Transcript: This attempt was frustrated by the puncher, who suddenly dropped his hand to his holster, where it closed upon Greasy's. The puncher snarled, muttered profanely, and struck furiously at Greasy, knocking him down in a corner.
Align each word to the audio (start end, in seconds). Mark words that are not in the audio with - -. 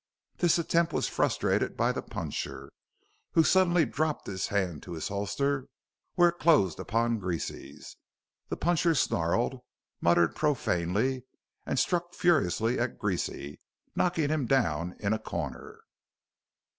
This 0.37 0.57
attempt 0.57 0.93
was 0.93 1.07
frustrated 1.07 1.77
by 1.77 1.91
the 1.91 2.01
puncher, 2.01 2.73
who 3.33 3.43
suddenly 3.43 3.85
dropped 3.85 4.25
his 4.25 4.47
hand 4.47 4.81
to 4.81 4.93
his 4.93 5.09
holster, 5.09 5.67
where 6.15 6.29
it 6.29 6.39
closed 6.39 6.79
upon 6.79 7.19
Greasy's. 7.19 7.97
The 8.49 8.57
puncher 8.57 8.95
snarled, 8.95 9.59
muttered 10.01 10.35
profanely, 10.35 11.25
and 11.67 11.77
struck 11.77 12.15
furiously 12.15 12.79
at 12.79 12.97
Greasy, 12.97 13.59
knocking 13.95 14.29
him 14.29 14.47
down 14.47 14.95
in 14.99 15.13
a 15.13 15.19
corner. 15.19 15.81